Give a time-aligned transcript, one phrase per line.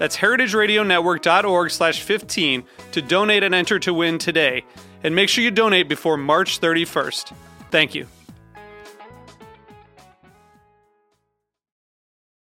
[0.00, 4.64] That's heritageradionetwork.org slash 15 to donate and enter to win today.
[5.04, 7.34] And make sure you donate before March 31st.
[7.70, 8.06] Thank you.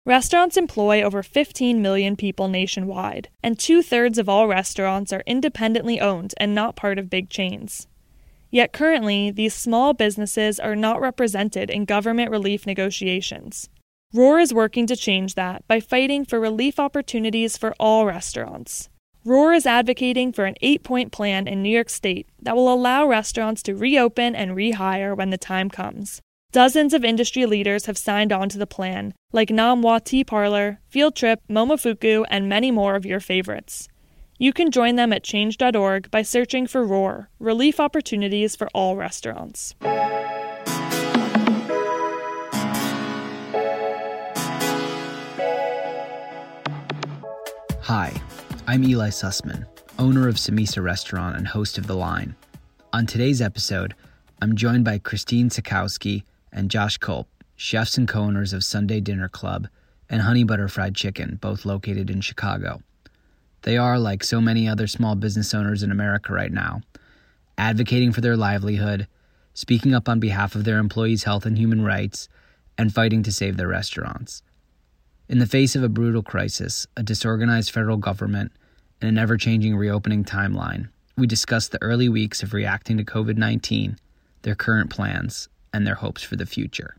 [0.05, 5.99] Restaurants employ over 15 million people nationwide, and two thirds of all restaurants are independently
[5.99, 7.87] owned and not part of big chains.
[8.51, 13.69] Yet currently, these small businesses are not represented in government relief negotiations.
[14.11, 18.89] Roar is working to change that by fighting for relief opportunities for all restaurants.
[19.23, 23.05] Roar is advocating for an eight point plan in New York State that will allow
[23.05, 26.21] restaurants to reopen and rehire when the time comes.
[26.51, 30.79] Dozens of industry leaders have signed on to the plan, like Nom Wah Tea Parlor,
[30.87, 33.87] Field Trip, Momofuku, and many more of your favorites.
[34.39, 39.75] You can join them at change.org by searching for ROAR Relief Opportunities for All Restaurants.
[47.89, 48.13] Hi,
[48.67, 49.65] I'm Eli Sussman,
[49.97, 52.35] owner of Samesa Restaurant and host of The Line.
[52.93, 53.95] On today's episode,
[54.43, 59.27] I'm joined by Christine Cikowski and Josh Kulp, chefs and co owners of Sunday Dinner
[59.27, 59.69] Club
[60.07, 62.83] and Honey Butter Fried Chicken, both located in Chicago.
[63.63, 66.81] They are, like so many other small business owners in America right now,
[67.57, 69.07] advocating for their livelihood,
[69.55, 72.29] speaking up on behalf of their employees' health and human rights,
[72.77, 74.43] and fighting to save their restaurants.
[75.29, 78.51] In the face of a brutal crisis, a disorganized federal government,
[78.99, 83.37] and an ever changing reopening timeline, we discussed the early weeks of reacting to COVID
[83.37, 83.99] 19,
[84.41, 86.95] their current plans, and their hopes for the future.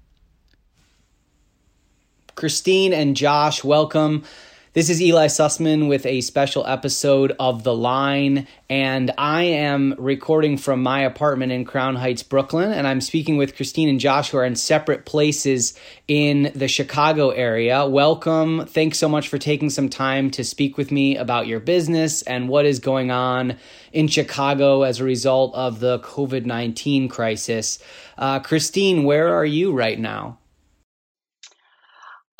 [2.36, 4.22] Christine and Josh, welcome.
[4.72, 10.56] This is Eli Sussman with a special episode of The Line, and I am recording
[10.58, 14.38] from my apartment in Crown Heights, Brooklyn, and I'm speaking with Christine and Josh, who
[14.38, 15.74] are in separate places
[16.06, 17.84] in the Chicago area.
[17.84, 18.64] Welcome.
[18.64, 22.48] Thanks so much for taking some time to speak with me about your business and
[22.48, 23.56] what is going on
[23.92, 27.80] in Chicago as a result of the COVID 19 crisis.
[28.16, 30.38] Uh, Christine, where are you right now?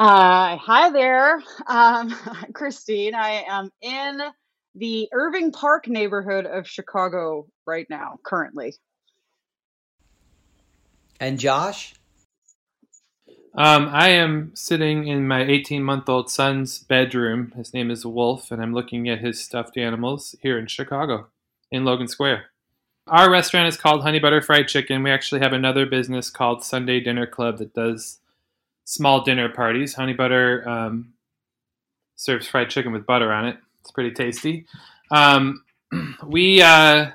[0.01, 2.17] Uh, hi there, um,
[2.55, 3.15] Christine.
[3.15, 4.23] I am in
[4.75, 8.73] the Irving Park neighborhood of Chicago right now, currently.
[11.21, 11.93] And Josh?
[13.55, 17.53] Um, I am sitting in my 18 month old son's bedroom.
[17.55, 21.27] His name is Wolf, and I'm looking at his stuffed animals here in Chicago,
[21.71, 22.47] in Logan Square.
[23.07, 25.03] Our restaurant is called Honey Butter Fried Chicken.
[25.03, 28.20] We actually have another business called Sunday Dinner Club that does
[28.91, 29.95] small dinner parties.
[29.95, 31.13] Honey Butter um,
[32.17, 33.57] serves fried chicken with butter on it.
[33.81, 34.67] It's pretty tasty.
[35.13, 35.63] Um,
[36.27, 37.13] we uh,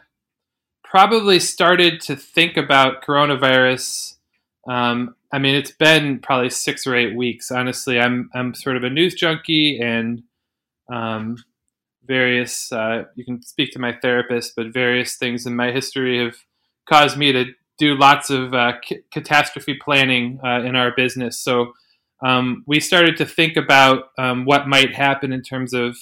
[0.86, 4.16] probably started to think about coronavirus.
[4.66, 7.52] Um, I mean, it's been probably six or eight weeks.
[7.52, 10.24] Honestly, I'm I'm sort of a news junkie and
[10.90, 11.44] um,
[12.06, 12.72] various.
[12.72, 16.38] Uh, you can speak to my therapist, but various things in my history have
[16.88, 17.46] caused me to
[17.78, 21.38] do lots of uh, c- catastrophe planning uh, in our business.
[21.38, 21.74] So
[22.22, 25.98] um, we started to think about um, what might happen in terms of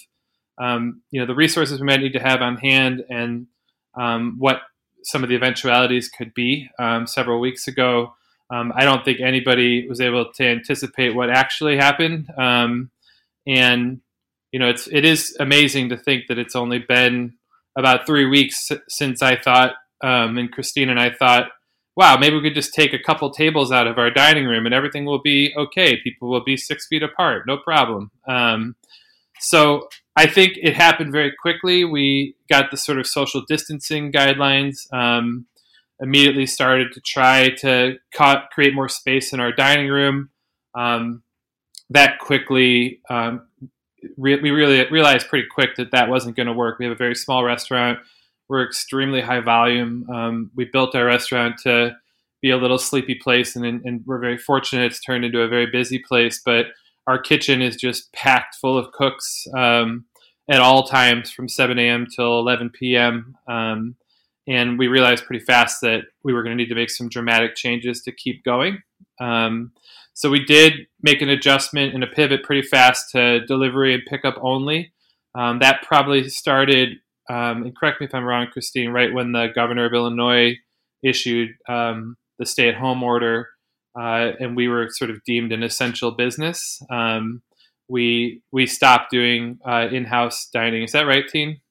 [0.60, 3.48] um, you know the resources we might need to have on hand and
[4.00, 4.62] um, what
[5.04, 6.70] some of the eventualities could be.
[6.78, 8.14] Um, several weeks ago,
[8.52, 12.90] um, I don't think anybody was able to anticipate what actually happened, and
[14.52, 17.34] you know it's it is amazing to think that it's only been
[17.76, 19.74] about three weeks since I thought
[20.04, 21.50] and Christine and I thought
[21.96, 24.74] wow, maybe we could just take a couple tables out of our dining room and
[24.74, 25.98] everything will be okay.
[26.02, 28.12] People will be six feet apart, no problem.
[28.28, 28.76] Um,
[29.40, 31.84] so I think it happened very quickly.
[31.86, 34.92] We got the sort of social distancing guidelines.
[34.94, 35.48] Um,
[36.00, 37.96] immediately started to try to
[38.52, 40.30] create more space in our dining room.
[40.76, 41.24] Um,
[41.90, 43.48] that quickly, um,
[44.18, 46.80] re- we really realized pretty quick that that wasn't going to work.
[46.80, 48.00] We have a very small restaurant
[48.50, 50.10] we're extremely high volume.
[50.10, 51.96] Um, we built our restaurant to
[52.42, 55.68] be a little sleepy place, and, and we're very fortunate it's turned into a very
[55.68, 56.42] busy place.
[56.44, 56.68] But
[57.08, 60.06] our kitchen is just packed full of cooks um,
[60.50, 62.06] at all times from 7 a.m.
[62.14, 63.36] till 11 p.m.
[63.48, 63.96] Um,
[64.48, 67.56] and we realized pretty fast that we were going to need to make some dramatic
[67.56, 68.82] changes to keep going.
[69.22, 69.72] Um,
[70.14, 74.36] so we did make an adjustment and a pivot pretty fast to delivery and pickup
[74.42, 74.94] only.
[75.36, 77.00] Um, that probably started,
[77.30, 80.58] um, and correct me if I'm wrong, Christine, right when the governor of Illinois
[81.02, 83.48] issued um, the stay at home order
[84.00, 86.82] uh, and we were sort of deemed an essential business.
[86.90, 87.42] Um,
[87.88, 90.84] we we stopped doing uh, in house dining.
[90.84, 91.62] Is that right, Teen?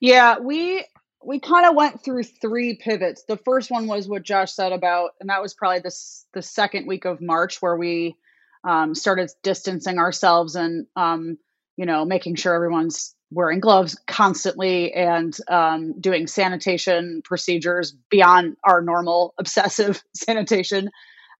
[0.00, 0.84] Yeah, we
[1.24, 3.24] we kind of went through three pivots.
[3.26, 5.94] The first one was what Josh said about, and that was probably the
[6.34, 8.16] the second week of March where we
[8.64, 11.38] um, started distancing ourselves and um,
[11.76, 18.82] you know making sure everyone's wearing gloves constantly and um, doing sanitation procedures beyond our
[18.82, 20.90] normal obsessive sanitation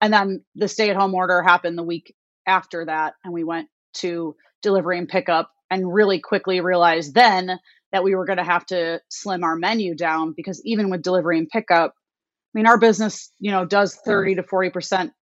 [0.02, 2.14] and then the stay at home order happened the week
[2.46, 3.14] after that.
[3.24, 7.58] And we went to delivery and pickup and really quickly realized then
[7.92, 11.38] that we were going to have to slim our menu down because even with delivery
[11.38, 15.12] and pickup, I mean, our business, you know, does 30 to 40%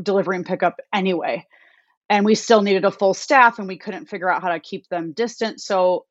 [0.00, 1.46] delivery and pickup anyway.
[2.10, 4.88] And we still needed a full staff and we couldn't figure out how to keep
[4.88, 5.60] them distant.
[5.60, 6.06] So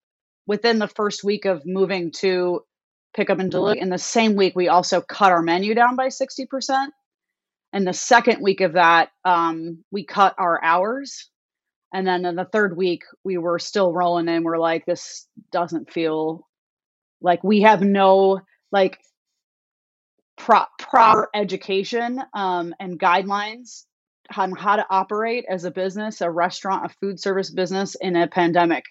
[0.47, 2.61] within the first week of moving to
[3.13, 6.07] pick up and deliver in the same week, we also cut our menu down by
[6.07, 6.87] 60%
[7.73, 11.29] and the second week of that um, we cut our hours.
[11.93, 15.91] And then in the third week we were still rolling and we're like this doesn't
[15.91, 16.47] feel
[17.21, 18.41] like we have no
[18.71, 18.99] like
[20.37, 23.85] pro- proper education um, and guidelines
[24.35, 28.27] on how to operate as a business a restaurant a food service business in a
[28.27, 28.85] pandemic.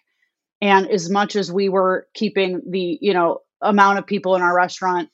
[0.60, 4.54] And as much as we were keeping the you know amount of people in our
[4.54, 5.08] restaurant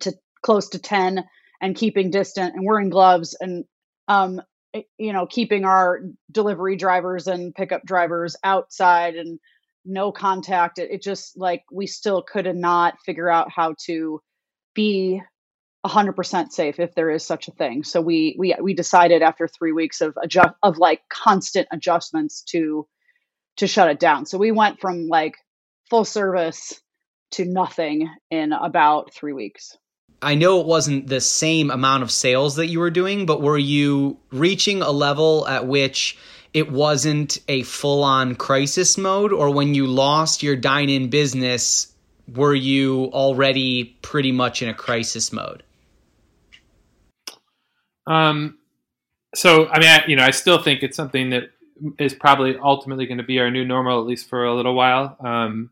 [0.00, 0.12] to
[0.42, 1.24] close to 10
[1.60, 3.64] and keeping distant and wearing gloves and
[4.08, 4.40] um,
[4.74, 6.00] eh, you know keeping our
[6.30, 9.38] delivery drivers and pickup drivers outside and
[9.84, 14.20] no contact it, it just like we still could not figure out how to
[14.74, 15.20] be
[15.86, 19.72] 100% safe if there is such a thing so we we we decided after 3
[19.72, 22.86] weeks of adjust of like constant adjustments to
[23.56, 25.36] to shut it down so we went from like
[25.88, 26.80] full service
[27.32, 29.76] to nothing in about 3 weeks
[30.22, 33.58] I know it wasn't the same amount of sales that you were doing, but were
[33.58, 36.16] you reaching a level at which
[36.54, 39.32] it wasn't a full on crisis mode?
[39.32, 41.92] Or when you lost your dine in business,
[42.34, 45.62] were you already pretty much in a crisis mode?
[48.06, 48.58] Um,
[49.34, 51.50] so, I mean, I, you know, I still think it's something that
[51.98, 55.16] is probably ultimately going to be our new normal, at least for a little while.
[55.20, 55.70] Um,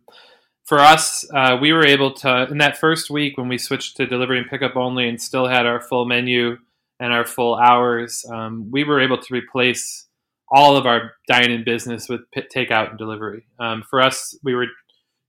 [0.64, 4.06] for us, uh, we were able to in that first week when we switched to
[4.06, 6.58] delivery and pickup only, and still had our full menu
[7.00, 8.24] and our full hours.
[8.30, 10.06] Um, we were able to replace
[10.50, 13.46] all of our dine-in business with takeout and delivery.
[13.58, 14.66] Um, for us, we were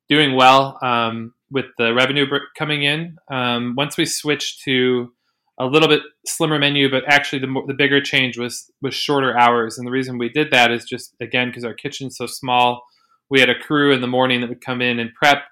[0.08, 2.28] doing well um, with the revenue
[2.58, 3.18] coming in.
[3.32, 5.14] Um, once we switched to
[5.58, 9.78] a little bit slimmer menu, but actually the, the bigger change was was shorter hours.
[9.78, 12.84] And the reason we did that is just again because our kitchen's so small
[13.30, 15.44] we had a crew in the morning that would come in and prep.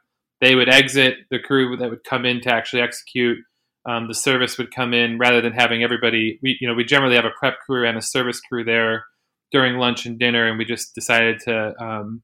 [0.41, 1.15] They would exit.
[1.31, 3.39] The crew that would come in to actually execute.
[3.85, 6.39] Um, the service would come in rather than having everybody.
[6.41, 9.05] We you know we generally have a prep crew and a service crew there
[9.51, 12.23] during lunch and dinner, and we just decided to um,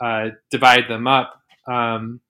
[0.00, 1.40] uh, divide them up.
[1.66, 2.20] Um,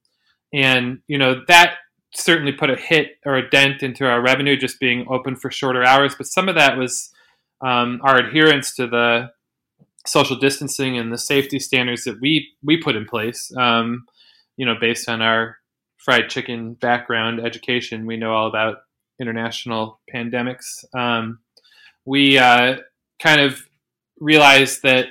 [0.52, 1.76] and you know that
[2.15, 5.85] certainly put a hit or a dent into our revenue just being open for shorter
[5.85, 6.15] hours.
[6.15, 7.11] But some of that was
[7.61, 9.31] um, our adherence to the
[10.07, 13.53] social distancing and the safety standards that we we put in place.
[13.57, 14.07] Um,
[14.57, 15.59] you know, based on our
[15.97, 18.79] fried chicken background education, we know all about
[19.21, 20.85] international pandemics.
[20.95, 21.41] Um,
[22.05, 22.79] we uh,
[23.21, 23.61] kind of
[24.19, 25.09] realized that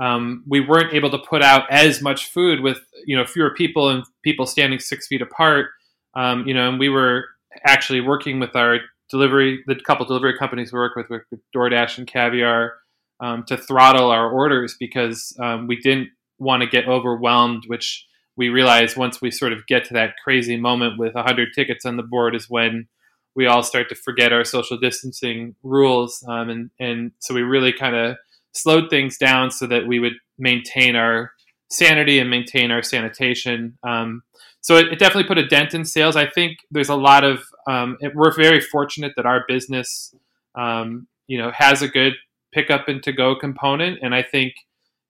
[0.00, 3.90] um, we weren't able to put out as much food with you know fewer people
[3.90, 5.70] and people standing six feet apart.
[6.14, 7.26] Um, you know, and we were
[7.64, 8.78] actually working with our
[9.10, 12.74] delivery, the couple delivery companies we work with, with DoorDash and Caviar,
[13.20, 18.48] um, to throttle our orders because um, we didn't want to get overwhelmed, which we
[18.48, 22.02] realized once we sort of get to that crazy moment with 100 tickets on the
[22.02, 22.88] board is when
[23.36, 26.24] we all start to forget our social distancing rules.
[26.26, 28.16] Um, and, and so we really kind of
[28.52, 31.32] slowed things down so that we would maintain our
[31.70, 33.78] sanity and maintain our sanitation.
[33.86, 34.22] Um,
[34.60, 36.16] so it, it, definitely put a dent in sales.
[36.16, 40.14] I think there's a lot of, um, it, we're very fortunate that our business,
[40.54, 42.14] um, you know, has a good
[42.52, 44.00] pickup and to go component.
[44.02, 44.54] And I think,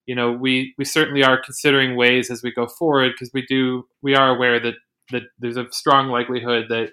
[0.06, 3.86] you know, we, we certainly are considering ways as we go forward because we do,
[4.02, 4.74] we are aware that
[5.10, 6.90] that there's a strong likelihood that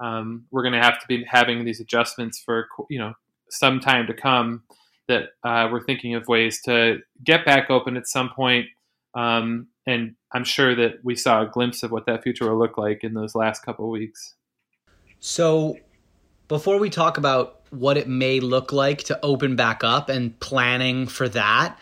[0.00, 3.14] um, we're going to have to be having these adjustments for you know
[3.50, 4.62] some time to come.
[5.08, 8.66] That uh, we're thinking of ways to get back open at some point.
[9.16, 12.76] Um, and I'm sure that we saw a glimpse of what that future will look
[12.76, 14.34] like in those last couple weeks.
[15.18, 15.78] So,
[16.48, 21.06] before we talk about what it may look like to open back up and planning
[21.06, 21.78] for that,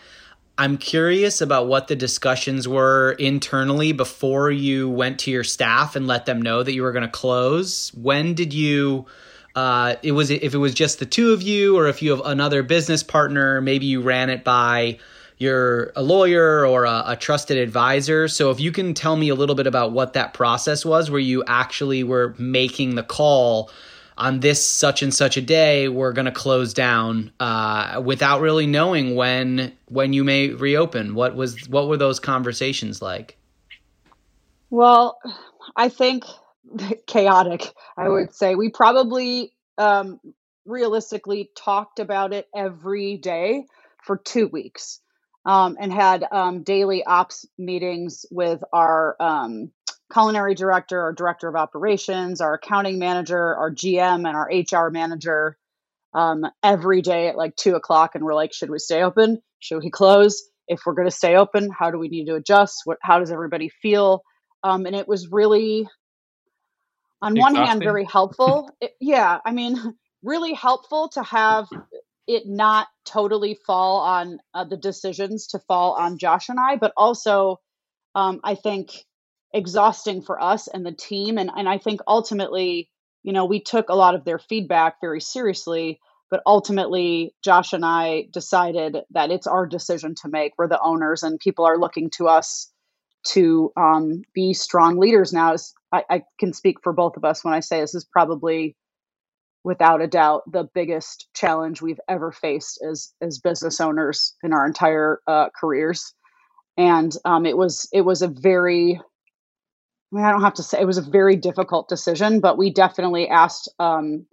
[0.57, 6.07] I'm curious about what the discussions were internally before you went to your staff and
[6.07, 7.93] let them know that you were going to close.
[7.93, 9.05] When did you?
[9.53, 12.21] Uh, it was if it was just the two of you, or if you have
[12.25, 14.99] another business partner, maybe you ran it by
[15.37, 18.27] you're a lawyer or a, a, trusted advisor.
[18.27, 21.19] So if you can tell me a little bit about what that process was, where
[21.19, 23.69] you actually were making the call
[24.17, 28.65] on this such and such a day, we're going to close down uh, without really
[28.65, 31.15] knowing when when you may reopen.
[31.15, 33.37] What was what were those conversations like?
[34.69, 35.19] Well,
[35.75, 36.23] I think
[37.07, 37.73] chaotic.
[37.97, 40.21] I would say we probably um,
[40.65, 43.65] realistically talked about it every day
[44.01, 45.01] for two weeks
[45.45, 49.71] um, and had um, daily ops meetings with our um,
[50.11, 55.57] culinary director, our director of operations, our accounting manager, our GM, and our HR manager
[56.13, 58.15] um, every day at like two o'clock.
[58.15, 59.41] And we're like, should we stay open?
[59.59, 60.43] Should we close?
[60.67, 62.81] If we're going to stay open, how do we need to adjust?
[62.85, 62.97] What?
[63.01, 64.23] How does everybody feel?
[64.63, 65.87] Um, and it was really,
[67.21, 67.59] on Exhausting.
[67.59, 68.71] one hand, very helpful.
[68.81, 69.77] it, yeah, I mean,
[70.23, 71.67] really helpful to have
[72.27, 76.93] it not totally fall on uh, the decisions to fall on Josh and I, but
[76.97, 77.59] also
[78.15, 78.91] um, I think
[79.53, 81.37] exhausting for us and the team.
[81.37, 82.89] And, and I think ultimately,
[83.23, 87.85] you know, we took a lot of their feedback very seriously, but ultimately, Josh and
[87.85, 90.53] I decided that it's our decision to make.
[90.57, 92.71] We're the owners, and people are looking to us
[93.27, 95.55] to um, be strong leaders now.
[95.91, 98.75] I, I can speak for both of us when I say this is probably
[99.65, 104.65] without a doubt the biggest challenge we've ever faced as as business owners in our
[104.65, 106.13] entire uh, careers.
[106.77, 109.01] And um, it was it was a very
[110.13, 112.69] I, mean, I don't have to say it was a very difficult decision but we
[112.69, 114.27] definitely asked um,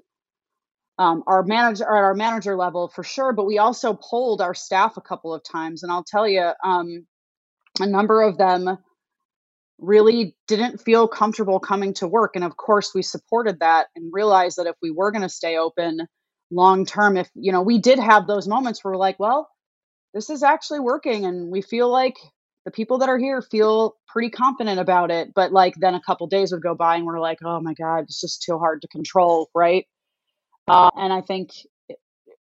[0.99, 4.99] um, our manager at our manager level for sure but we also polled our staff
[4.99, 5.83] a couple of times.
[5.83, 7.07] And i'll tell you um,
[7.81, 8.77] a number of them
[9.83, 12.37] really didn't feel comfortable coming to work.
[12.37, 15.59] And of course, we supported that and realized that if we were going to stay
[15.59, 16.07] open
[16.51, 19.49] long term, if, you know, we did have those moments where we're like, well,
[20.15, 21.25] this is actually working.
[21.27, 22.17] And we feel like
[22.65, 25.35] the people that are here feel pretty confident about it.
[25.35, 28.05] But like then a couple days would go by and we're like, oh my God,
[28.05, 29.51] it's just too hard to control.
[29.55, 29.87] Right.
[30.69, 31.51] Uh, and I think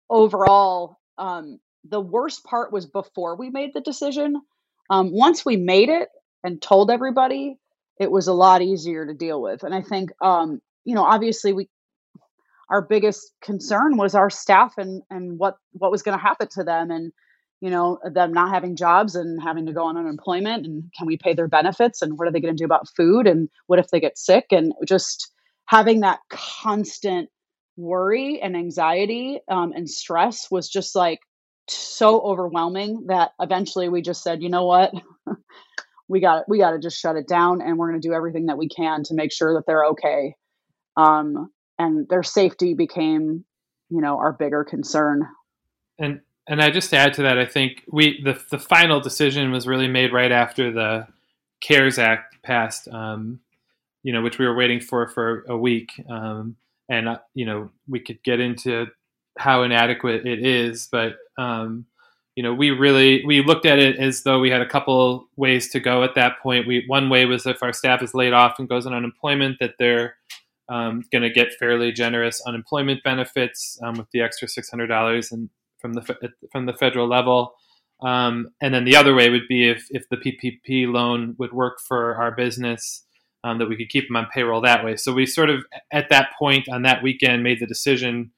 [0.09, 4.41] overall, um, the worst part was before we made the decision.
[4.89, 6.07] Um, once we made it,
[6.47, 7.57] and told everybody,
[7.99, 9.63] it was a lot easier to deal with.
[9.63, 11.69] And I think, um, you know, obviously we,
[12.69, 16.63] our biggest concern was our staff and and what what was going to happen to
[16.63, 17.13] them and
[17.61, 21.17] you know them not having jobs and having to go on unemployment and can we
[21.17, 23.87] pay their benefits and what are they going to do about food and what if
[23.87, 25.31] they get sick and just
[25.65, 27.29] having that constant
[27.77, 31.19] worry and anxiety um, and stress was just like
[31.69, 34.91] so overwhelming that eventually we just said you know what
[36.07, 38.47] we got we got to just shut it down and we're going to do everything
[38.47, 40.35] that we can to make sure that they're okay.
[40.95, 43.45] Um, and their safety became
[43.89, 45.27] you know our bigger concern.
[45.99, 49.67] And and i just add to that i think we the, the final decision was
[49.67, 51.05] really made right after the
[51.59, 53.39] cares act passed um,
[54.03, 55.89] you know which we were waiting for for a week.
[56.09, 56.55] Um,
[56.89, 58.87] and uh, you know we could get into
[59.37, 61.85] how inadequate it is but um,
[62.37, 65.69] you know, we really we looked at it as though we had a couple ways
[65.71, 66.67] to go at that point.
[66.67, 69.73] We one way was if our staff is laid off and goes on unemployment, that
[69.79, 70.17] they're
[70.69, 75.31] um, going to get fairly generous unemployment benefits um, with the extra six hundred dollars
[75.31, 77.55] and from the from the federal level.
[78.03, 81.79] Um, and then the other way would be if if the PPP loan would work
[81.87, 83.03] for our business,
[83.43, 84.95] um, that we could keep them on payroll that way.
[84.95, 88.29] So we sort of at that point on that weekend made the decision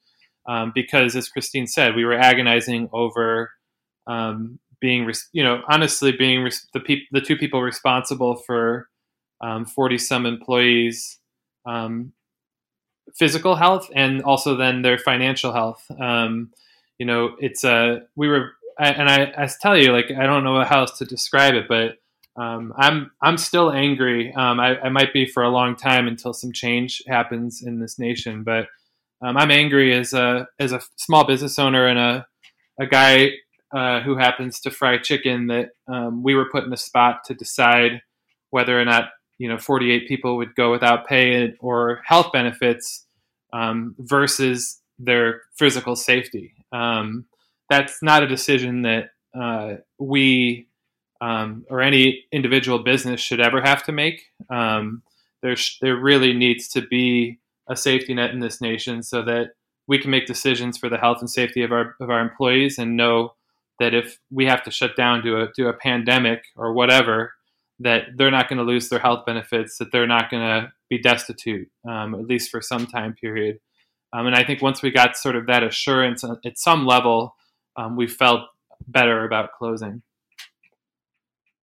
[0.48, 3.50] um, because, as Christine said, we were agonizing over
[4.10, 8.88] um, being, you know, honestly being the people, the two people responsible for
[9.40, 11.18] um, 40 some employees,
[11.64, 12.12] um,
[13.14, 15.84] physical health and also then their financial health.
[15.98, 16.50] Um,
[16.98, 20.44] you know, it's a, uh, we were, and I, I tell you, like, I don't
[20.44, 21.98] know how else to describe it, but
[22.36, 24.32] um, I'm I'm still angry.
[24.32, 27.98] Um, I, I, might be for a long time until some change happens in this
[27.98, 28.44] nation.
[28.44, 28.68] But
[29.20, 32.26] um, I'm angry as a as a small business owner and a
[32.78, 33.32] a guy
[33.72, 37.34] uh, who happens to fry chicken that um, we were put in a spot to
[37.34, 38.02] decide
[38.50, 43.06] whether or not you know 48 people would go without pay or health benefits
[43.52, 46.54] um, versus their physical safety.
[46.72, 47.26] Um,
[47.68, 50.66] that's not a decision that uh, we
[51.20, 54.22] um, or any individual business should ever have to make.
[54.48, 55.02] Um,
[55.42, 59.50] there, sh- there really needs to be a safety net in this nation so that
[59.86, 62.96] we can make decisions for the health and safety of our of our employees and
[62.96, 63.34] know
[63.80, 67.32] that if we have to shut down due to a pandemic or whatever,
[67.80, 70.98] that they're not going to lose their health benefits, that they're not going to be
[70.98, 73.58] destitute, um, at least for some time period.
[74.12, 77.34] Um, and I think once we got sort of that assurance at some level,
[77.76, 78.42] um, we felt
[78.86, 80.02] better about closing.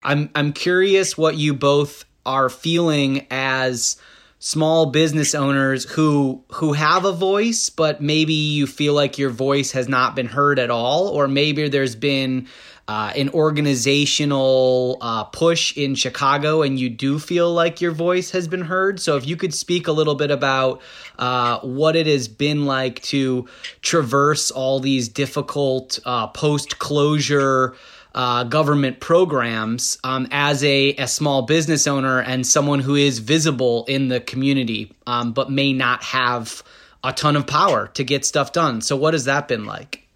[0.04, 3.98] I'm I'm curious what you both are feeling as
[4.40, 9.72] small business owners who who have a voice but maybe you feel like your voice
[9.72, 12.48] has not been heard at all or maybe there's been
[12.88, 18.48] uh, an organizational uh, push in Chicago and you do feel like your voice has
[18.48, 19.00] been heard.
[19.02, 20.82] So, if you could speak a little bit about
[21.20, 23.48] uh, what it has been like to
[23.82, 27.76] traverse all these difficult uh, post closure.
[28.18, 33.86] Uh, government programs um, as a, a small business owner and someone who is visible
[33.88, 36.64] in the community, um, but may not have
[37.04, 38.82] a ton of power to get stuff done.
[38.82, 40.08] So, what has that been like?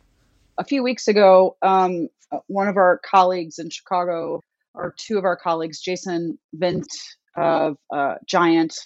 [0.57, 2.09] A few weeks ago, um,
[2.47, 4.41] one of our colleagues in Chicago,
[4.73, 6.91] or two of our colleagues, Jason Vint
[7.37, 8.79] of uh, Giant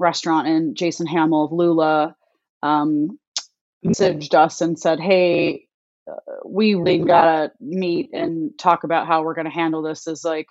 [0.00, 2.16] Restaurant and Jason Hammel of Lula,
[2.64, 3.16] um,
[3.86, 5.68] messaged us and said, "Hey,
[6.44, 10.46] we really gotta meet and talk about how we're gonna handle this as like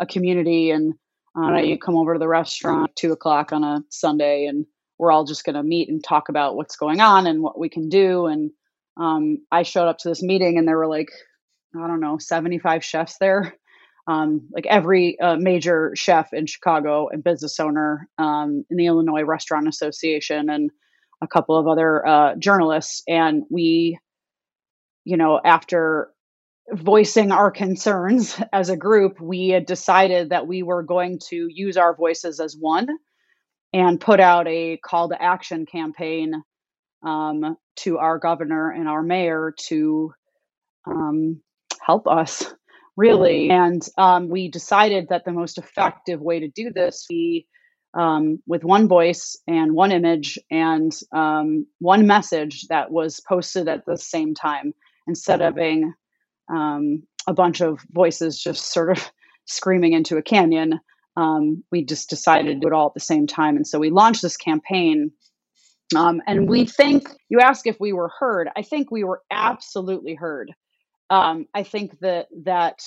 [0.00, 0.94] a community and."
[1.38, 4.66] Uh, you come over to the restaurant two o'clock on a Sunday, and
[4.98, 7.68] we're all just going to meet and talk about what's going on and what we
[7.68, 8.26] can do.
[8.26, 8.50] And
[8.96, 11.10] um, I showed up to this meeting, and there were like
[11.74, 13.54] I don't know, 75 chefs there.
[14.06, 19.22] Um, like every uh, major chef in Chicago and business owner um, in the Illinois
[19.22, 20.70] Restaurant Association and
[21.22, 23.02] a couple of other uh, journalists.
[23.06, 23.98] And we,
[25.04, 26.12] you know, after
[26.72, 31.76] voicing our concerns as a group, we had decided that we were going to use
[31.76, 32.88] our voices as one
[33.72, 36.42] and put out a call to action campaign
[37.04, 40.12] um, to our governor and our mayor to
[40.86, 41.40] um,
[41.80, 42.52] help us
[42.96, 43.48] really.
[43.50, 47.46] And um, we decided that the most effective way to do this we
[47.94, 53.84] um, with one voice and one image and um, one message that was posted at
[53.84, 54.74] the same time
[55.06, 55.92] instead of being
[56.52, 59.10] um, a bunch of voices just sort of
[59.46, 60.80] screaming into a canyon
[61.16, 63.90] um, we just decided to do it all at the same time and so we
[63.90, 65.10] launched this campaign
[65.96, 70.14] um, and we think you ask if we were heard i think we were absolutely
[70.14, 70.52] heard
[71.10, 72.78] um, I think that that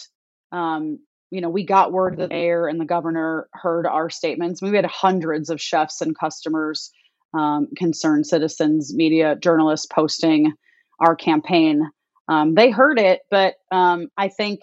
[0.52, 0.99] um,
[1.30, 4.62] you know we got word that the mayor and the governor heard our statements.
[4.62, 6.89] We had hundreds of chefs and customers,
[7.34, 10.54] um, concerned citizens, media, journalists posting
[10.99, 11.89] our campaign.
[12.27, 14.62] Um, they heard it, but um, I think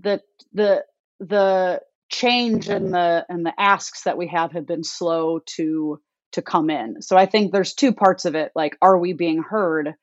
[0.00, 0.84] that the
[1.20, 6.00] the change and the and the asks that we have have been slow to
[6.32, 7.02] to come in.
[7.02, 8.52] So I think there's two parts of it.
[8.54, 9.94] Like, are we being heard?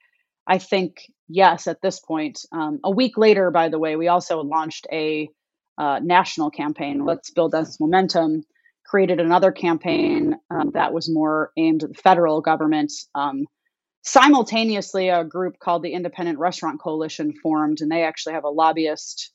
[0.47, 2.39] I think yes at this point.
[2.51, 5.29] Um, a week later, by the way, we also launched a
[5.77, 7.05] uh, national campaign.
[7.05, 8.43] Let's build this momentum.
[8.85, 12.91] Created another campaign um, that was more aimed at the federal government.
[13.13, 13.45] Um,
[14.01, 19.31] simultaneously, a group called the Independent Restaurant Coalition formed, and they actually have a lobbyist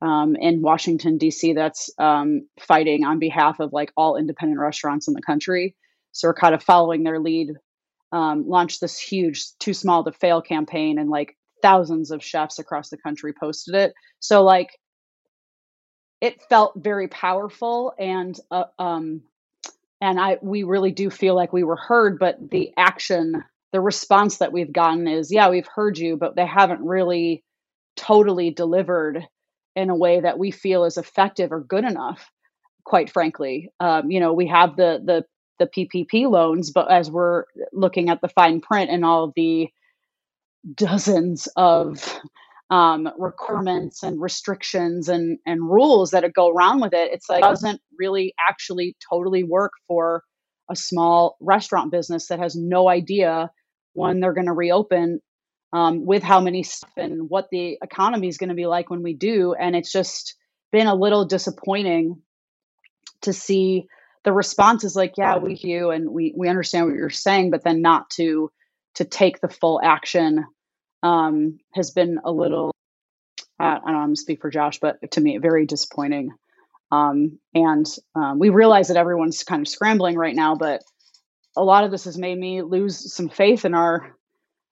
[0.00, 1.54] um, in Washington D.C.
[1.54, 5.74] that's um, fighting on behalf of like all independent restaurants in the country.
[6.12, 7.50] So we're kind of following their lead
[8.12, 12.88] um, launched this huge too small to fail campaign and like thousands of chefs across
[12.88, 14.70] the country posted it so like
[16.20, 19.22] it felt very powerful and uh, um
[20.00, 24.38] and i we really do feel like we were heard but the action the response
[24.38, 27.44] that we've gotten is yeah we've heard you but they haven't really
[27.96, 29.26] totally delivered
[29.76, 32.30] in a way that we feel is effective or good enough
[32.88, 33.70] quite frankly.
[33.78, 35.24] Um, you know we have the the
[35.58, 39.68] the PPP loans, but as we're looking at the fine print and all the
[40.74, 42.20] dozens of
[42.70, 47.42] um, requirements and restrictions and, and rules that go around with it, it's like it
[47.42, 50.22] doesn't really actually totally work for
[50.70, 53.50] a small restaurant business that has no idea
[53.92, 55.20] when they're going to reopen
[55.72, 59.02] um, with how many stuff and what the economy is going to be like when
[59.02, 59.54] we do.
[59.54, 60.34] And it's just
[60.72, 62.22] been a little disappointing
[63.22, 63.86] to see
[64.24, 67.64] the response is like, yeah, we you and we we understand what you're saying, but
[67.64, 68.50] then not to
[68.94, 70.44] to take the full action
[71.02, 72.72] um, has been a little.
[73.58, 73.98] I don't know.
[73.98, 76.30] I'm speak for Josh, but to me, very disappointing.
[76.90, 80.82] Um, and um, we realize that everyone's kind of scrambling right now, but
[81.58, 84.16] a lot of this has made me lose some faith in our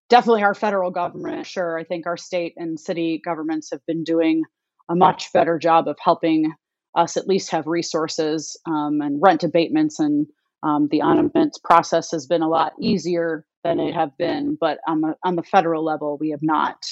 [0.08, 1.46] definitely our federal government.
[1.46, 4.44] Sure, I think our state and city governments have been doing
[4.88, 6.52] a much better job of helping
[6.94, 10.26] us at least have resources um, and rent abatements and
[10.62, 11.30] um, the on
[11.62, 15.42] process has been a lot easier than it have been but on the on the
[15.42, 16.86] federal level we have not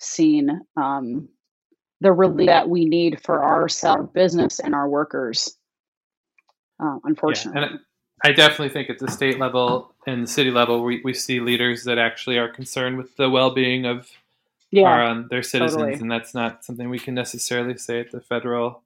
[0.00, 1.28] seen um,
[2.00, 5.58] the relief that we need for our business and our workers
[6.82, 7.76] uh, unfortunately yeah,
[8.24, 11.84] I definitely think at the state level and the city level, we, we see leaders
[11.84, 14.10] that actually are concerned with the well being of
[14.70, 16.00] yeah, our, um, their citizens, totally.
[16.00, 18.82] and that's not something we can necessarily say at the federal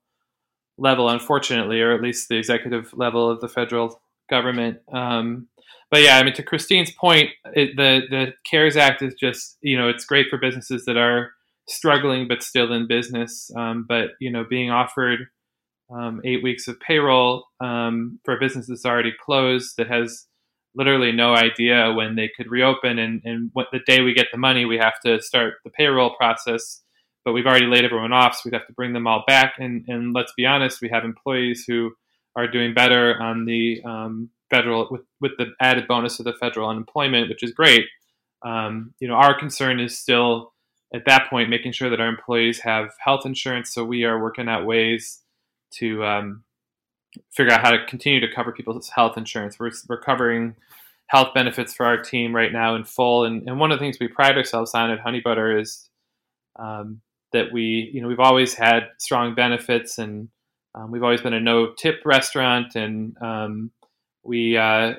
[0.77, 4.81] level, unfortunately, or at least the executive level of the federal government.
[4.93, 5.47] Um,
[5.89, 9.79] but yeah, I mean, to Christine's point, it, the the CARES Act is just you
[9.79, 11.33] know it's great for businesses that are
[11.69, 13.53] struggling but still in business.
[13.55, 15.29] Um, but you know, being offered
[15.91, 20.27] um, eight weeks of payroll um, for a business that's already closed that has
[20.75, 24.39] literally no idea when they could reopen and, and what the day we get the
[24.39, 26.83] money we have to start the payroll process.
[27.25, 29.55] But we've already laid everyone off so we have to bring them all back.
[29.59, 31.93] And, and let's be honest we have employees who
[32.37, 36.69] are doing better on the um, federal with, with the added bonus of the federal
[36.69, 37.87] unemployment which is great.
[38.45, 40.53] Um, you know our concern is still
[40.95, 44.49] at that point making sure that our employees have health insurance so we are working
[44.49, 45.23] out ways
[45.73, 46.45] to um,
[47.33, 49.59] figure out how to continue to cover people's health insurance.
[49.59, 50.57] We're, we're covering
[51.09, 53.25] health benefits for our team right now in full.
[53.25, 55.89] And, and one of the things we pride ourselves on at Honey Butter is
[56.59, 57.01] um,
[57.33, 60.29] that we, you know, we've always had strong benefits and
[60.75, 62.75] um, we've always been a no tip restaurant.
[62.75, 63.71] And um,
[64.23, 64.95] we, uh,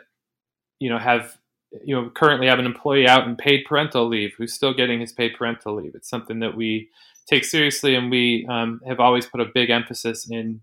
[0.79, 1.37] you know, have,
[1.85, 5.13] you know, currently have an employee out in paid parental leave who's still getting his
[5.13, 5.93] paid parental leave.
[5.93, 6.89] It's something that we
[7.29, 10.61] take seriously, and we um, have always put a big emphasis in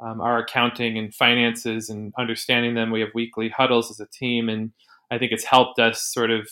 [0.00, 2.90] um, our accounting and finances and understanding them.
[2.90, 4.72] We have weekly huddles as a team, and
[5.10, 6.48] I think it's helped us sort of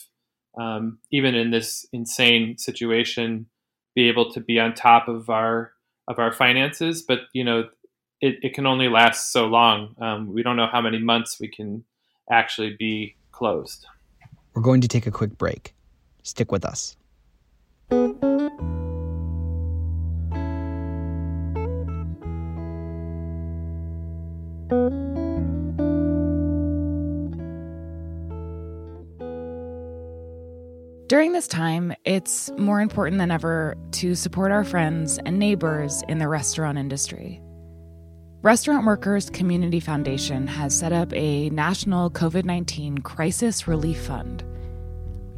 [0.58, 3.46] um, even in this insane situation
[3.94, 5.72] be able to be on top of our
[6.08, 7.02] of our finances.
[7.02, 7.68] But you know,
[8.20, 9.94] it, it can only last so long.
[10.00, 11.84] Um, we don't know how many months we can
[12.30, 13.86] actually be closed.
[14.54, 15.74] We're going to take a quick break.
[16.22, 16.96] Stick with us.
[31.10, 36.18] During this time, it's more important than ever to support our friends and neighbors in
[36.18, 37.42] the restaurant industry.
[38.42, 44.44] Restaurant Workers Community Foundation has set up a national COVID 19 crisis relief fund.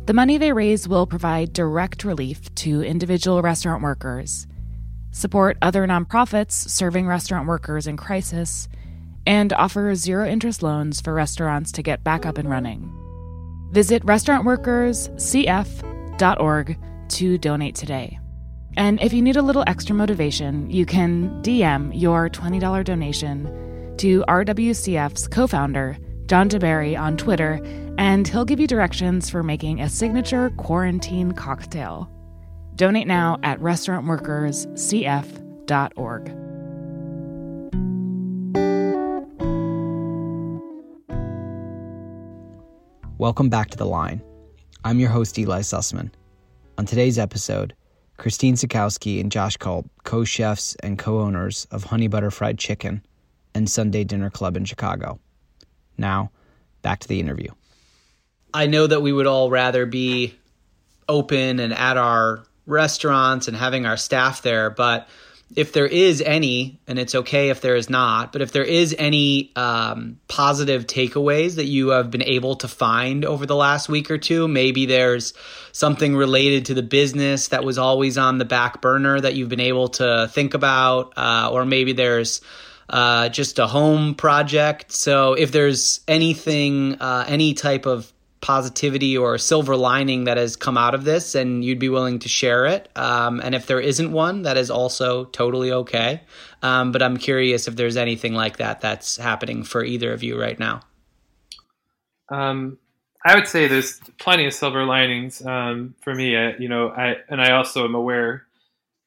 [0.04, 4.46] The money they raise will provide direct relief to individual restaurant workers,
[5.10, 8.68] support other nonprofits serving restaurant workers in crisis,
[9.24, 13.01] and offer zero interest loans for restaurants to get back up and running.
[13.72, 18.20] Visit restaurantworkerscf.org to donate today.
[18.76, 24.24] And if you need a little extra motivation, you can DM your $20 donation to
[24.28, 27.60] RWCF's co founder, John deBary, on Twitter,
[27.98, 32.08] and he'll give you directions for making a signature quarantine cocktail.
[32.76, 36.41] Donate now at restaurantworkerscf.org.
[43.22, 44.20] Welcome back to The Line.
[44.82, 46.10] I'm your host, Eli Sussman.
[46.76, 47.72] On today's episode,
[48.16, 53.00] Christine Cikowski and Josh Kulp, co chefs and co owners of Honey Butter Fried Chicken
[53.54, 55.20] and Sunday Dinner Club in Chicago.
[55.96, 56.32] Now,
[56.82, 57.50] back to the interview.
[58.52, 60.34] I know that we would all rather be
[61.08, 65.06] open and at our restaurants and having our staff there, but
[65.56, 68.94] if there is any, and it's okay if there is not, but if there is
[68.98, 74.10] any um, positive takeaways that you have been able to find over the last week
[74.10, 75.34] or two, maybe there's
[75.72, 79.60] something related to the business that was always on the back burner that you've been
[79.60, 82.40] able to think about, uh, or maybe there's
[82.88, 84.92] uh, just a home project.
[84.92, 88.12] So if there's anything, uh, any type of
[88.42, 92.28] positivity or silver lining that has come out of this and you'd be willing to
[92.28, 92.90] share it.
[92.96, 96.20] Um, and if there isn't one, that is also totally okay.
[96.60, 100.38] Um, but I'm curious if there's anything like that that's happening for either of you
[100.38, 100.82] right now.
[102.30, 102.78] Um,
[103.24, 106.36] I would say there's plenty of silver linings um, for me.
[106.36, 108.46] I, you know, I and I also am aware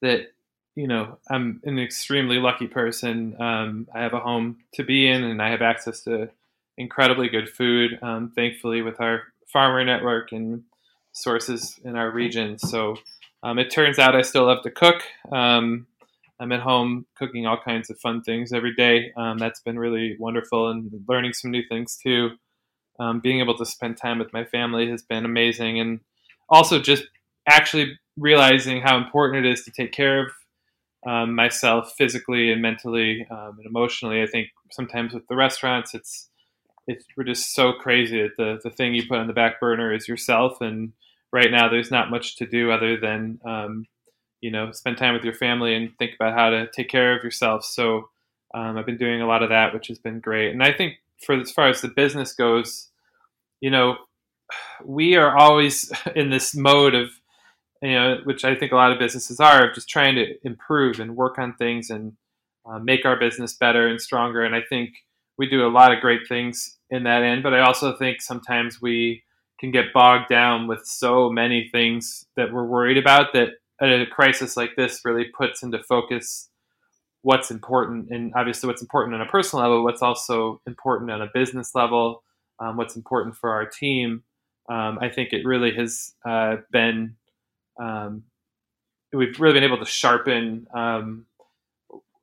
[0.00, 0.32] that
[0.74, 3.36] you know I'm an extremely lucky person.
[3.38, 6.30] Um, I have a home to be in, and I have access to
[6.78, 10.64] incredibly good food, um, thankfully, with our farmer network and
[11.12, 12.58] sources in our region.
[12.58, 12.96] So
[13.42, 15.02] um, it turns out I still love to cook.
[15.32, 15.86] Um,
[16.38, 19.12] I'm at home cooking all kinds of fun things every day.
[19.16, 22.30] Um, that's been really wonderful and learning some new things too.
[22.98, 26.00] Um, being able to spend time with my family has been amazing, and
[26.48, 27.04] also just
[27.46, 30.32] actually realizing how important it is to take care of
[31.06, 34.22] um, myself physically and mentally um, and emotionally.
[34.22, 36.28] I think sometimes with the restaurants, it's
[36.86, 39.92] it's we're just so crazy that the the thing you put on the back burner
[39.92, 40.92] is yourself, and
[41.32, 43.86] right now there's not much to do other than um,
[44.40, 47.24] you know spend time with your family and think about how to take care of
[47.24, 47.64] yourself.
[47.64, 48.08] So
[48.54, 50.52] um, I've been doing a lot of that, which has been great.
[50.52, 50.94] And I think
[51.24, 52.88] for as far as the business goes,
[53.60, 53.96] you know,
[54.84, 57.10] we are always in this mode of
[57.82, 60.98] you know, which I think a lot of businesses are, of just trying to improve
[60.98, 62.16] and work on things and
[62.64, 64.42] uh, make our business better and stronger.
[64.44, 64.90] And I think
[65.38, 67.42] we do a lot of great things in that end.
[67.42, 69.22] But I also think sometimes we
[69.58, 74.56] can get bogged down with so many things that we're worried about that a crisis
[74.56, 76.48] like this really puts into focus
[77.22, 81.28] what's important and obviously what's important on a personal level what's also important on a
[81.34, 82.22] business level
[82.60, 84.22] um, what's important for our team
[84.70, 87.16] um, i think it really has uh, been
[87.78, 88.22] um,
[89.12, 91.26] we've really been able to sharpen um,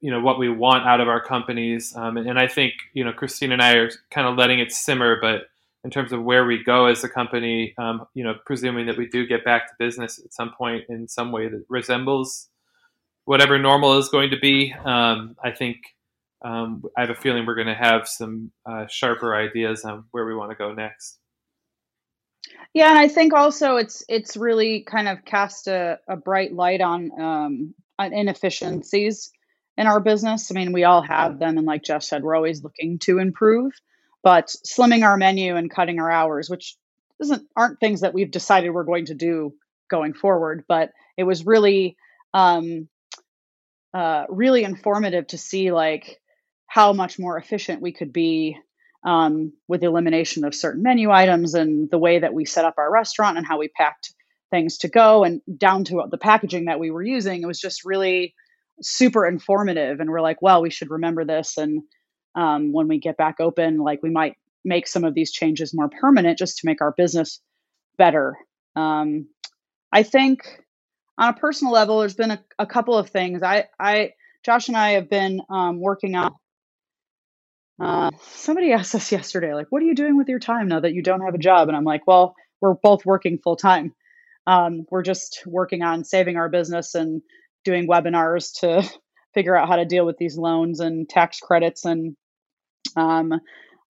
[0.03, 3.03] you know what we want out of our companies um, and, and, i think you
[3.03, 5.43] know christine and i are kind of letting it simmer but
[5.83, 9.07] in terms of where we go as a company, um, you know, presuming that we
[9.07, 12.47] do get back to business at some point in some way that resembles
[13.25, 15.77] whatever normal is going to be, um, I think
[16.43, 20.25] um, I have a feeling we're going to have some uh, sharper ideas on where
[20.25, 21.19] we want to go next.
[22.73, 26.81] Yeah, and I think also it's it's really kind of cast a, a bright light
[26.81, 29.31] on um, on inefficiencies
[29.77, 30.51] in our business.
[30.51, 33.73] I mean, we all have them, and like Jeff said, we're always looking to improve
[34.23, 36.77] but slimming our menu and cutting our hours, which
[37.19, 39.53] isn't aren't things that we've decided we're going to do
[39.91, 41.97] going forward, but it was really
[42.33, 42.87] um,
[43.93, 46.19] uh, really informative to see like
[46.65, 48.57] how much more efficient we could be
[49.05, 52.75] um, with the elimination of certain menu items and the way that we set up
[52.77, 54.13] our restaurant and how we packed
[54.49, 57.43] things to go and down to the packaging that we were using.
[57.43, 58.33] It was just really
[58.81, 61.83] super informative, and we're like, well, we should remember this and
[62.35, 65.89] um, when we get back open, like we might make some of these changes more
[65.89, 67.39] permanent just to make our business
[67.97, 68.35] better.
[68.75, 69.27] Um,
[69.91, 70.63] I think
[71.17, 73.43] on a personal level, there's been a, a, couple of things.
[73.43, 76.33] I, I, Josh and I have been um, working on.
[77.79, 80.93] Uh, somebody asked us yesterday, like, what are you doing with your time now that
[80.93, 81.67] you don't have a job?
[81.67, 83.93] And I'm like, well, we're both working full time.
[84.47, 87.21] Um, we're just working on saving our business and
[87.63, 88.87] doing webinars to
[89.33, 92.15] figure out how to deal with these loans and tax credits and
[92.95, 93.39] um,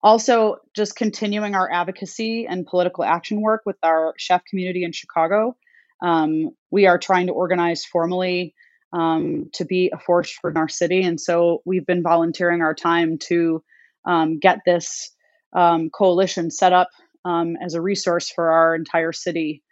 [0.04, 5.56] also, just continuing our advocacy and political action work with our chef community in Chicago.
[6.02, 8.54] Um, we are trying to organize formally
[8.92, 11.02] um, to be a force for our city.
[11.02, 13.64] And so we've been volunteering our time to
[14.04, 15.10] um, get this
[15.54, 16.90] um, coalition set up
[17.24, 19.62] um, as a resource for our entire city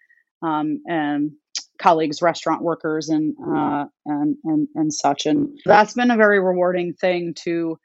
[0.40, 1.32] and
[1.78, 5.26] colleagues, restaurant workers, and, uh, and, and, and such.
[5.26, 7.78] And that's been a very rewarding thing to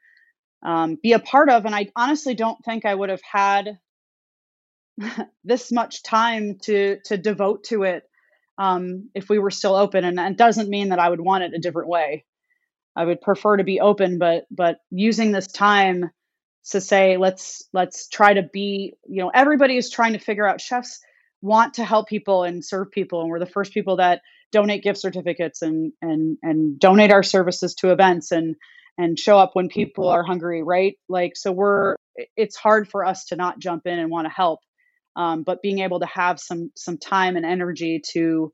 [0.62, 1.64] um, be a part of.
[1.64, 3.78] And I honestly don't think I would have had
[5.44, 8.02] this much time to to devote to it
[8.58, 10.04] um, if we were still open.
[10.04, 12.24] And it doesn't mean that I would want it a different way.
[12.96, 16.10] I would prefer to be open, but but using this time
[16.70, 20.60] to say let's let's try to be you know everybody is trying to figure out
[20.60, 21.00] chefs
[21.40, 24.98] want to help people and serve people and we're the first people that donate gift
[24.98, 28.56] certificates and and and donate our services to events and
[28.98, 30.98] and show up when people are hungry, right?
[31.08, 31.94] Like, so we're,
[32.36, 34.58] it's hard for us to not jump in and want to help.
[35.14, 38.52] Um, but being able to have some some time and energy to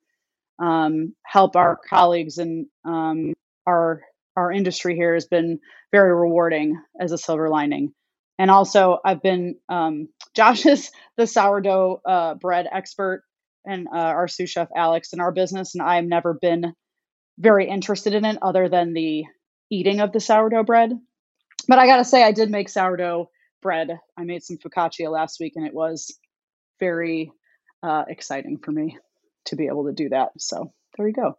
[0.59, 3.35] um, help our colleagues and um,
[3.66, 4.01] our
[4.37, 5.61] our industry here has been
[5.92, 7.92] very rewarding as a silver lining.
[8.38, 13.23] And also, I've been um, Josh is the sourdough uh, bread expert,
[13.64, 16.75] and uh, our sous chef Alex in our business, and I've never been
[17.38, 19.25] very interested in it other than the
[19.70, 20.92] eating of the sourdough bread.
[21.66, 23.31] But I gotta say, I did make sourdough
[23.62, 23.99] bread.
[24.16, 26.16] I made some focaccia last week, and it was
[26.81, 27.33] very
[27.83, 28.99] uh, exciting for me
[29.47, 30.31] to be able to do that.
[30.38, 31.38] So there you go.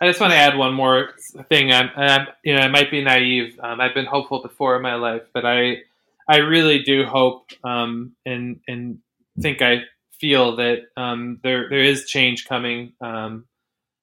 [0.00, 1.10] I just want to add one more
[1.48, 1.72] thing.
[1.72, 3.58] I'm, I'm you know, I might be naive.
[3.62, 5.78] Um, I've been hopeful before in my life, but I,
[6.28, 8.98] I really do hope um, and and
[9.40, 9.82] think I
[10.20, 13.46] feel that um, there there is change coming um,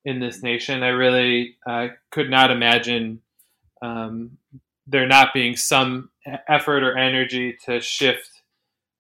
[0.06, 0.84] in this nation.
[0.84, 3.22] I really uh, could not imagine
[3.82, 4.38] um,
[4.88, 6.10] there not being some
[6.48, 8.30] effort or energy to shift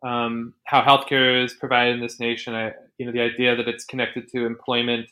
[0.03, 2.53] um, how healthcare is provided in this nation.
[2.53, 5.07] I, you know, the idea that it's connected to employment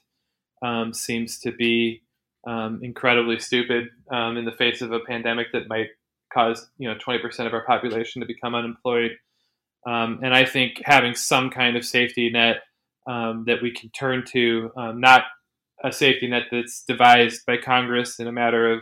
[0.62, 2.04] um, seems to be
[2.46, 5.88] um, incredibly stupid um, in the face of a pandemic that might
[6.34, 9.12] cause you know 20% of our population to become unemployed.
[9.86, 12.58] Um, and I think having some kind of safety net
[13.08, 15.24] um, that we can turn to, um, not
[15.84, 18.82] a safety net that's devised by Congress in a matter of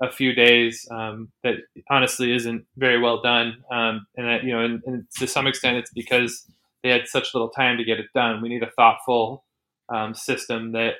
[0.00, 3.62] a few days, um, that honestly isn't very well done.
[3.70, 6.44] Um, and that, you know, and, and, to some extent, it's because
[6.82, 8.42] they had such little time to get it done.
[8.42, 9.44] We need a thoughtful
[9.88, 10.94] um, system that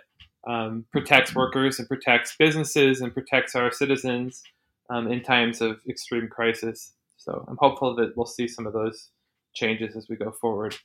[0.93, 4.43] protects workers and protects businesses and protects our citizens
[4.91, 6.93] in times of extreme crisis.
[7.17, 9.11] So I'm hopeful that we'll see some of those
[9.55, 10.77] changes as we go forward.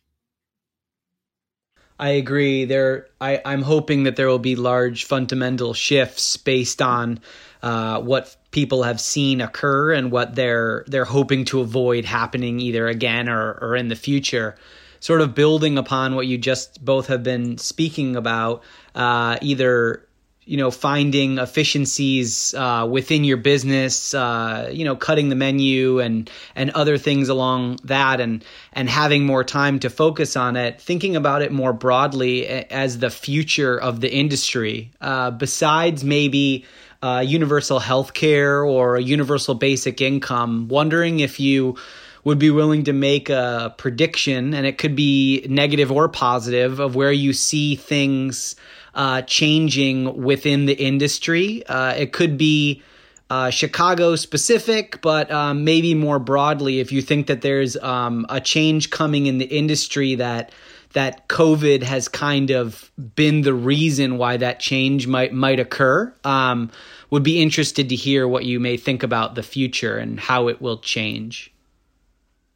[2.00, 2.66] I agree.
[2.66, 7.20] There, I, I'm hoping that there will be large fundamental shifts based on
[7.64, 12.88] uh, what people have seen occur and what they're they're hoping to avoid happening either
[12.88, 14.56] again or, or in the future.
[15.00, 18.64] Sort of building upon what you just both have been speaking about,
[18.96, 20.07] uh, either
[20.48, 26.32] you know finding efficiencies uh, within your business uh, you know cutting the menu and
[26.56, 31.16] and other things along that and and having more time to focus on it thinking
[31.16, 36.66] about it more broadly as the future of the industry uh, besides maybe
[37.04, 41.76] uh, universal health care or a universal basic income wondering if you
[42.24, 46.96] would be willing to make a prediction and it could be negative or positive of
[46.96, 48.56] where you see things
[48.98, 51.66] uh, changing within the industry.
[51.68, 52.82] Uh, it could be
[53.30, 58.42] uh, Chicago specific, but um, maybe more broadly, if you think that there's um, a
[58.42, 60.52] change coming in the industry that
[60.94, 66.14] that COVID has kind of been the reason why that change might might occur.
[66.24, 66.72] Um,
[67.10, 70.62] would be interested to hear what you may think about the future and how it
[70.62, 71.54] will change.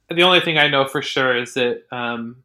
[0.09, 2.43] The only thing I know for sure is that um,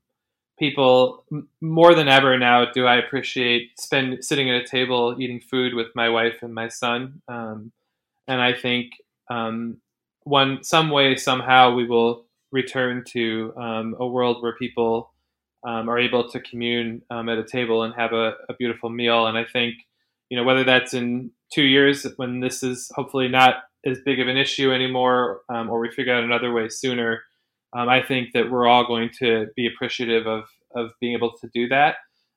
[0.59, 1.25] people
[1.61, 5.89] more than ever now do I appreciate spend sitting at a table eating food with
[5.95, 7.21] my wife and my son.
[7.29, 7.73] Um,
[8.27, 8.93] and I think
[9.31, 9.79] um,
[10.25, 15.13] one some way somehow we will return to um, a world where people
[15.67, 19.27] um, are able to commune um, at a table and have a, a, beautiful meal.
[19.27, 19.75] And I think
[20.31, 24.29] you know whether that's in two years when this is hopefully not as big of
[24.29, 27.23] an issue anymore, um, or we figure out another way sooner
[27.73, 31.49] um, I think that we're all going to be appreciative of of being able to
[31.55, 31.97] do that.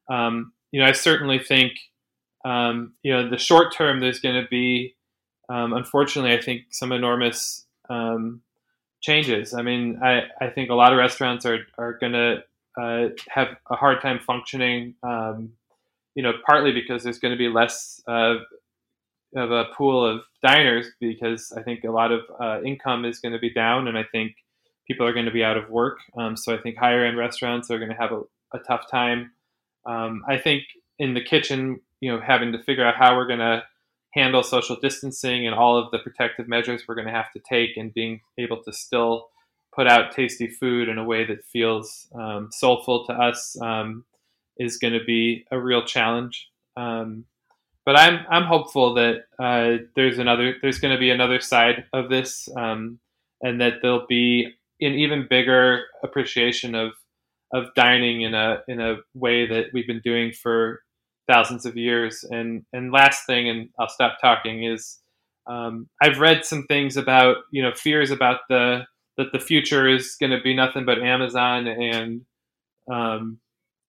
[0.09, 1.73] Um, you know, I certainly think
[2.45, 4.95] um, you know the short term there's going to be,
[5.49, 8.41] um, unfortunately, I think some enormous um,
[9.01, 9.53] changes.
[9.53, 12.43] I mean, I, I think a lot of restaurants are are going to
[12.79, 14.95] uh, have a hard time functioning.
[15.03, 15.53] Um,
[16.15, 18.35] you know, partly because there's going to be less uh,
[19.35, 23.33] of a pool of diners because I think a lot of uh, income is going
[23.33, 24.33] to be down, and I think
[24.89, 25.99] people are going to be out of work.
[26.17, 28.21] Um, so I think higher end restaurants are going to have a,
[28.54, 29.32] a tough time.
[29.86, 30.63] Um, I think
[30.97, 33.63] in the kitchen, you know, having to figure out how we're going to
[34.13, 37.78] handle social distancing and all of the protective measures we're going to have to take,
[37.78, 39.30] and being able to still
[39.73, 44.04] put out tasty food in a way that feels um, soulful to us um,
[44.58, 46.49] is going to be a real challenge.
[46.75, 47.25] Um,
[47.86, 52.10] but I'm I'm hopeful that uh, there's another there's going to be another side of
[52.10, 52.99] this, um,
[53.41, 56.91] and that there'll be an even bigger appreciation of
[57.53, 60.81] of dining in a in a way that we've been doing for
[61.29, 62.23] thousands of years.
[62.29, 64.99] And and last thing, and I'll stop talking is
[65.47, 68.85] um, I've read some things about you know fears about the
[69.17, 72.21] that the future is going to be nothing but Amazon and
[72.91, 73.39] um,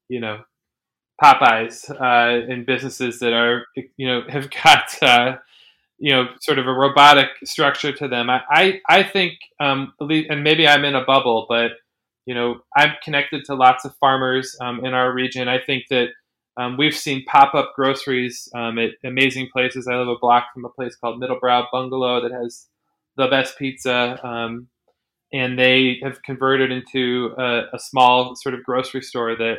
[0.08, 0.42] you know
[1.22, 5.36] Popeyes uh, and businesses that are you know have got uh,
[6.00, 8.28] you know sort of a robotic structure to them.
[8.28, 11.72] I I, I think um, and maybe I'm in a bubble, but
[12.26, 15.46] you know I'm connected to lots of farmers um, in our region.
[15.46, 16.08] I think that
[16.56, 19.86] um, we've seen pop up groceries um, at amazing places.
[19.86, 22.66] I live a block from a place called Middlebrow Bungalow that has
[23.16, 24.18] the best pizza.
[24.26, 24.68] Um,
[25.32, 29.58] and they have converted into a, a, small sort of grocery store that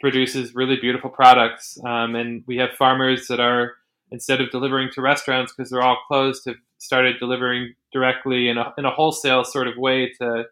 [0.00, 1.76] produces really beautiful products.
[1.84, 3.74] Um, and we have farmers that are
[4.12, 8.72] instead of delivering to restaurants because they're all closed, have started delivering directly in a,
[8.78, 10.44] in a wholesale sort of way to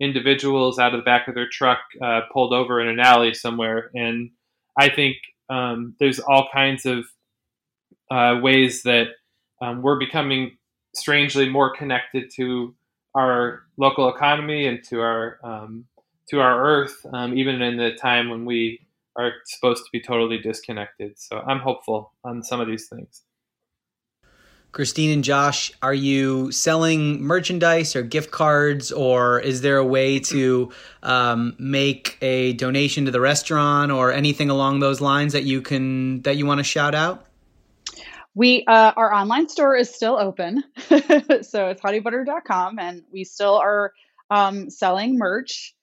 [0.00, 3.90] individuals out of the back of their truck uh, pulled over in an alley somewhere.
[3.94, 4.30] And
[4.78, 5.16] I think
[5.48, 7.06] um, there's all kinds of
[8.10, 9.08] uh, ways that
[9.62, 10.58] um, we're becoming
[10.94, 12.74] strangely more connected to
[13.14, 15.86] our local economy and to our um,
[16.28, 18.85] to our earth, um, even in the time when we
[19.16, 21.18] are supposed to be totally disconnected.
[21.18, 23.22] So I'm hopeful on some of these things.
[24.76, 30.18] Christine and Josh, are you selling merchandise or gift cards, or is there a way
[30.20, 30.70] to
[31.02, 36.20] um, make a donation to the restaurant or anything along those lines that you can
[36.22, 37.24] that you want to shout out?
[38.34, 43.94] We uh, our online store is still open, so it's honeybutter.com, and we still are
[44.30, 45.74] um, selling merch.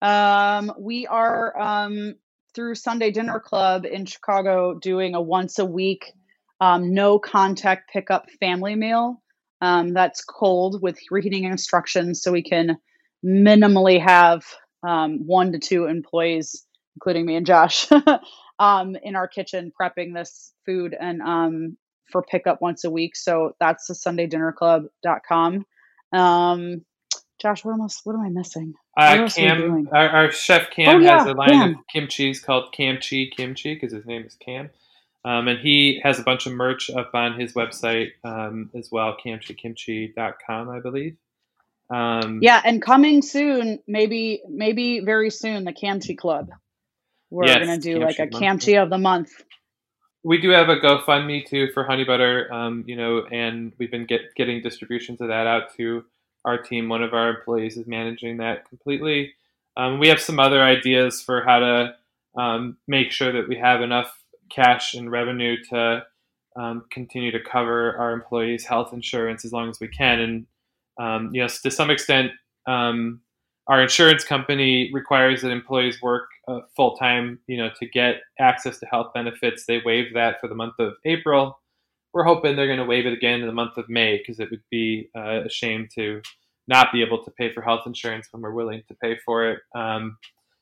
[0.00, 2.14] Um, we are um,
[2.58, 6.12] through Sunday Dinner Club in Chicago doing a once a week
[6.60, 9.22] um, no contact pickup family meal.
[9.60, 12.76] Um, that's cold with reheating instructions, so we can
[13.24, 14.42] minimally have
[14.82, 16.64] um, one to two employees,
[16.96, 17.86] including me and Josh,
[18.58, 21.76] um, in our kitchen prepping this food and um,
[22.10, 23.14] for pickup once a week.
[23.14, 25.64] So that's the SundayDinnerClub.com.
[26.12, 26.84] Um,
[27.38, 28.74] Josh, what am I, what am I missing?
[28.96, 31.70] Uh, Cam, our, our, chef Cam oh, yeah, has a line Cam.
[31.70, 34.70] of kimchi called Camchi Kimchi because his name is Cam.
[35.24, 39.16] Um, and he has a bunch of merch up on his website um, as well,
[39.24, 41.16] camchikimchi.com, I believe.
[41.90, 46.50] Um, yeah, and coming soon, maybe maybe very soon, the Camchi Club.
[47.30, 49.30] We're yes, going to do like a Camchi of the month.
[50.22, 54.06] We do have a GoFundMe too for Honey Butter, um, you know, and we've been
[54.06, 56.04] get, getting distributions of that out to
[56.44, 56.88] our team.
[56.88, 59.34] One of our employees is managing that completely.
[59.76, 61.94] Um, we have some other ideas for how to
[62.36, 66.04] um, make sure that we have enough cash and revenue to
[66.56, 70.20] um, continue to cover our employees' health insurance as long as we can.
[70.20, 70.46] And
[70.98, 72.32] um, you know, to some extent,
[72.66, 73.20] um,
[73.68, 77.38] our insurance company requires that employees work uh, full time.
[77.46, 80.94] You know, to get access to health benefits, they waive that for the month of
[81.04, 81.60] April.
[82.12, 84.50] We're hoping they're going to waive it again in the month of May because it
[84.50, 86.22] would be uh, a shame to
[86.66, 89.60] not be able to pay for health insurance when we're willing to pay for it.
[89.74, 90.18] Um,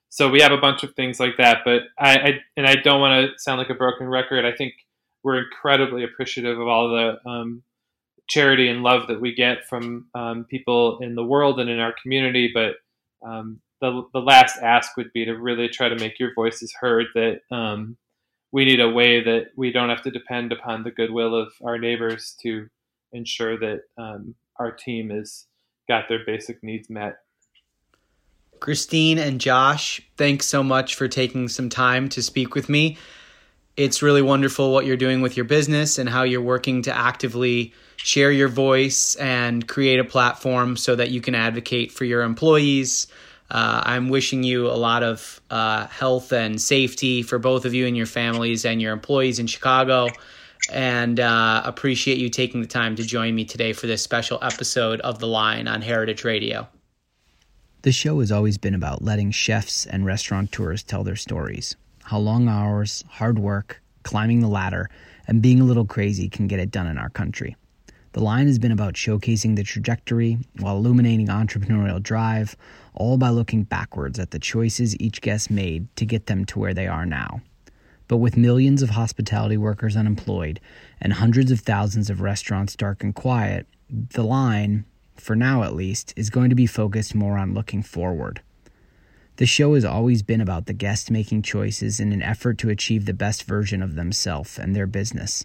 [0.08, 1.58] so we have a bunch of things like that.
[1.64, 4.44] But I, I and I don't want to sound like a broken record.
[4.44, 4.74] I think
[5.22, 7.62] we're incredibly appreciative of all the um,
[8.28, 11.94] charity and love that we get from um, people in the world and in our
[12.00, 12.50] community.
[12.54, 12.76] But
[13.26, 17.06] um, the the last ask would be to really try to make your voices heard.
[17.14, 17.96] That um,
[18.52, 21.78] we need a way that we don't have to depend upon the goodwill of our
[21.78, 22.68] neighbors to
[23.12, 25.46] ensure that um, our team has
[25.88, 27.16] got their basic needs met.
[28.60, 32.96] Christine and Josh, thanks so much for taking some time to speak with me.
[33.76, 37.74] It's really wonderful what you're doing with your business and how you're working to actively
[37.96, 43.06] share your voice and create a platform so that you can advocate for your employees.
[43.50, 47.86] Uh, I'm wishing you a lot of uh, health and safety for both of you
[47.86, 50.08] and your families and your employees in Chicago.
[50.72, 55.00] And uh, appreciate you taking the time to join me today for this special episode
[55.02, 56.68] of The Line on Heritage Radio.
[57.82, 61.76] The show has always been about letting chefs and restaurateurs tell their stories.
[62.02, 64.90] How long hours, hard work, climbing the ladder,
[65.28, 67.56] and being a little crazy can get it done in our country.
[68.16, 72.56] The line has been about showcasing the trajectory while illuminating entrepreneurial drive,
[72.94, 76.72] all by looking backwards at the choices each guest made to get them to where
[76.72, 77.42] they are now.
[78.08, 80.60] But with millions of hospitality workers unemployed
[80.98, 84.86] and hundreds of thousands of restaurants dark and quiet, the line,
[85.16, 88.40] for now at least, is going to be focused more on looking forward.
[89.36, 93.04] The show has always been about the guest making choices in an effort to achieve
[93.04, 95.44] the best version of themselves and their business.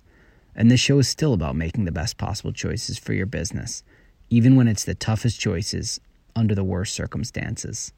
[0.56, 3.84] And this show is still about making the best possible choices for your business,
[4.30, 6.00] even when it's the toughest choices
[6.36, 7.94] under the worst circumstances.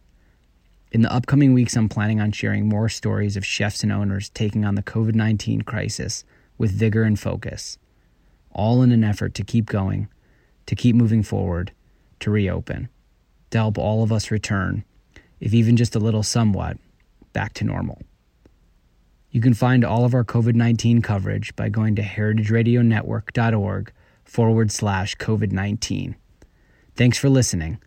[0.92, 4.64] In the upcoming weeks, I'm planning on sharing more stories of chefs and owners taking
[4.64, 6.24] on the COVID 19 crisis
[6.58, 7.78] with vigor and focus,
[8.52, 10.08] all in an effort to keep going
[10.66, 11.72] to keep moving forward,
[12.20, 12.90] to reopen,
[13.52, 14.84] to help all of us return,
[15.40, 16.78] if even just a little somewhat,
[17.34, 18.02] back to normal.
[19.34, 23.92] You can find all of our COVID 19 coverage by going to heritageradionetwork.org
[24.24, 26.16] forward slash COVID 19.
[26.96, 27.80] Thanks for listening.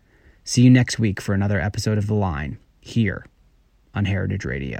[0.43, 3.25] See you next week for another episode of The Line here
[3.95, 4.79] on Heritage Radio.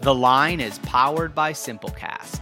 [0.00, 2.41] The Line is powered by Simplecast.